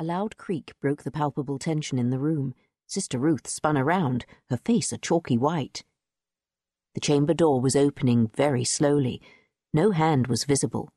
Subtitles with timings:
[0.00, 2.54] A loud creak broke the palpable tension in the room.
[2.86, 5.84] Sister Ruth spun around, her face a chalky white.
[6.94, 9.20] The chamber door was opening very slowly.
[9.74, 10.88] No hand was visible.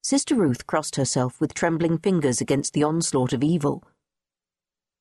[0.00, 3.82] Sister Ruth crossed herself with trembling fingers against the onslaught of evil.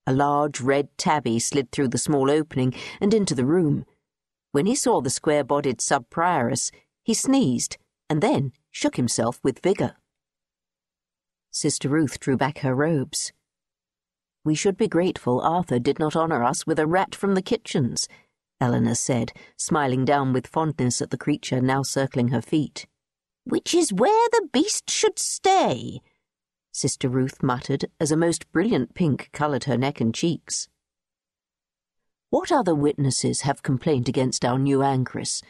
[0.08, 3.86] A large red tabby slid through the small opening and into the room.
[4.54, 6.72] When he saw the square bodied sub prioress,
[7.04, 7.78] he sneezed
[8.10, 9.98] and then shook himself with vigour.
[11.56, 13.32] Sister Ruth drew back her robes.
[14.44, 18.10] We should be grateful Arthur did not honour us with a rat from the kitchens,
[18.60, 22.88] Eleanor said, smiling down with fondness at the creature now circling her feet.
[23.46, 26.02] Which is where the beast should stay,
[26.74, 30.68] Sister Ruth muttered as a most brilliant pink coloured her neck and cheeks.
[32.32, 35.42] What other witnesses have complained against our new anchoress?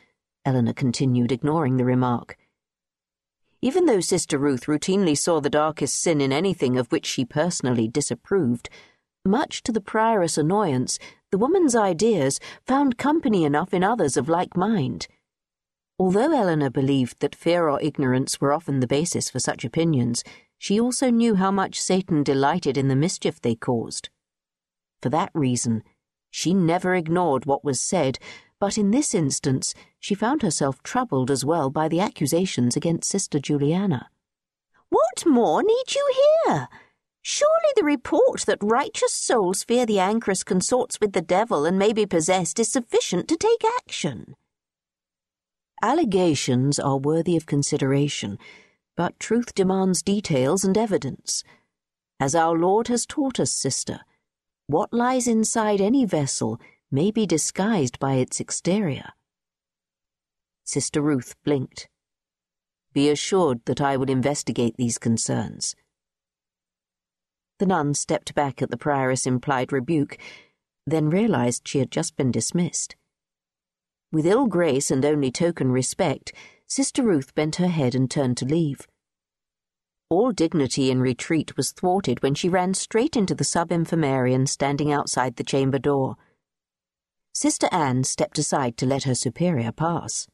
[0.46, 2.38] Eleanor continued, ignoring the remark.
[3.66, 7.88] Even though Sister Ruth routinely saw the darkest sin in anything of which she personally
[7.88, 8.70] disapproved,
[9.26, 11.00] much to the prioress' annoyance,
[11.32, 15.08] the woman's ideas found company enough in others of like mind.
[15.98, 20.24] Although Eleanor believed that fear or ignorance were often the basis for such opinions,
[20.60, 24.10] she also knew how much Satan delighted in the mischief they caused.
[25.02, 25.82] For that reason,
[26.30, 28.20] she never ignored what was said
[28.66, 33.38] but in this instance she found herself troubled as well by the accusations against Sister
[33.38, 34.10] Juliana.
[34.90, 36.14] What more need you
[36.48, 36.68] hear?
[37.22, 41.94] Surely the report that righteous souls fear the anchoress consorts with the devil and may
[41.94, 44.34] be possessed is sufficient to take action.
[45.84, 48.40] Allegations are worthy of consideration,
[48.98, 51.44] but truth demands details and evidence.
[52.20, 54.00] As our Lord has taught us, sister,
[54.66, 56.60] what lies inside any vessel
[56.92, 59.10] may be disguised by its exterior.
[60.64, 61.88] Sister Ruth blinked.
[62.94, 65.76] Be assured that I will investigate these concerns.
[67.60, 70.18] The nun stepped back at the prioress' implied rebuke,
[70.86, 72.96] then realized she had just been dismissed.
[74.12, 76.34] With ill grace and only token respect,
[76.68, 78.88] Sister Ruth bent her head and turned to leave.
[80.10, 84.92] All dignity in retreat was thwarted when she ran straight into the sub infirmarian standing
[84.92, 86.16] outside the chamber door.
[87.36, 90.26] Sister Anne stepped aside to let her superior pass.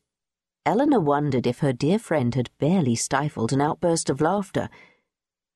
[0.67, 4.69] Eleanor wondered if her dear friend had barely stifled an outburst of laughter.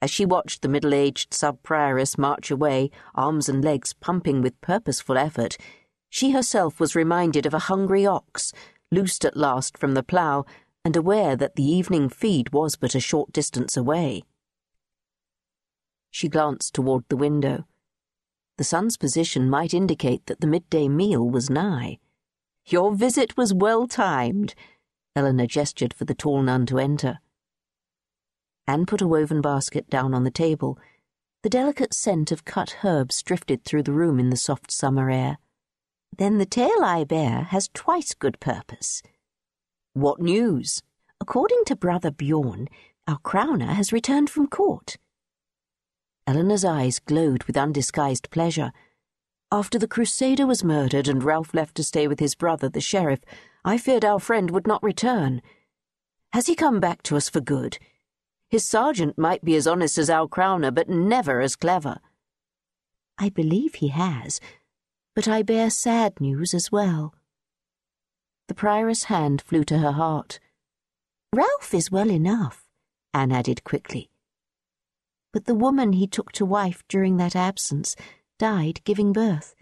[0.02, 4.60] As she watched the middle aged sub prioress march away, arms and legs pumping with
[4.60, 5.56] purposeful effort,
[6.10, 8.52] she herself was reminded of a hungry ox,
[8.92, 10.46] loosed at last from the plough,
[10.84, 14.24] and aware that the evening feed was but a short distance away.
[16.10, 17.66] She glanced toward the window.
[18.58, 22.00] The sun's position might indicate that the midday meal was nigh.
[22.66, 24.56] Your visit was well timed.
[25.16, 27.20] Eleanor gestured for the tall nun to enter.
[28.68, 30.80] Anne put a woven basket down on the table.
[31.44, 35.38] The delicate scent of cut herbs drifted through the room in the soft summer air.
[36.18, 39.04] Then the tale I bear has twice good purpose.
[39.94, 40.82] What news?
[41.22, 42.68] According to Brother Beorn,
[43.08, 44.98] our crowner has returned from court.
[46.28, 48.72] Eleanor's eyes glowed with undisguised pleasure.
[49.52, 53.20] After the Crusader was murdered and Ralph left to stay with his brother, the sheriff,
[53.64, 55.44] I feared our friend would not return.
[56.34, 57.78] Has he come back to us for good?
[58.50, 62.00] His sergeant might be as honest as our crowner, but never as clever.
[63.20, 64.40] I believe he has,
[65.14, 67.14] but I bear sad news as well.
[68.48, 70.40] The prioress' hand flew to her heart.
[71.32, 72.66] Ralph is well enough,
[73.14, 74.10] Anne added quickly
[75.36, 77.94] but the woman he took to wife during that absence
[78.40, 79.54] died giving birth.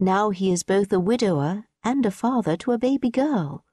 [0.00, 3.64] Now he is both a widower and a father to a baby girl.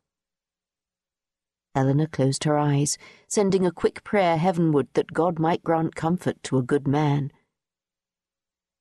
[1.74, 6.60] Eleanor closed her eyes, sending a quick prayer heavenward that God might grant comfort to
[6.60, 7.32] a good man.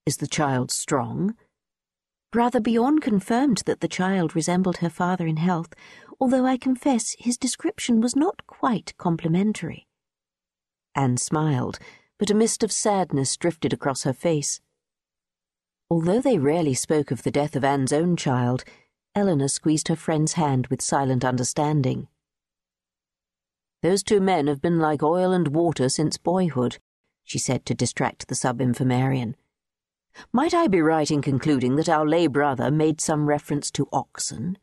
[0.04, 1.36] Is the child strong?
[2.32, 5.72] Brother Beorn confirmed that the child resembled her father in health,
[6.20, 9.86] although I confess his description was not quite complimentary.
[10.94, 11.78] Anne smiled,
[12.18, 14.60] but a mist of sadness drifted across her face.
[15.90, 18.64] Although they rarely spoke of the death of Anne's own child,
[19.14, 22.08] Eleanor squeezed her friend's hand with silent understanding.
[23.82, 26.78] Those two men have been like oil and water since boyhood,
[27.22, 29.34] she said to distract the sub infirmarian.
[30.32, 34.58] Might I be right in concluding that our lay brother made some reference to oxen?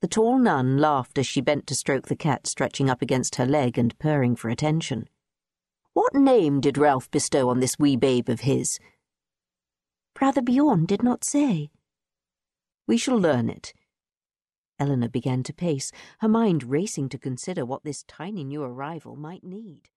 [0.00, 3.46] The tall nun laughed as she bent to stroke the cat stretching up against her
[3.46, 5.08] leg and purring for attention.
[5.98, 8.78] What name did Ralph bestow on this wee babe of his?
[10.14, 11.70] Brother Beorn did not say.
[12.86, 13.74] We shall learn it.
[14.78, 15.90] Eleanor began to pace,
[16.20, 19.88] her mind racing to consider what this tiny new arrival might need.